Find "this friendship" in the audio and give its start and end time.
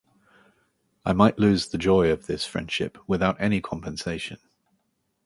2.25-2.97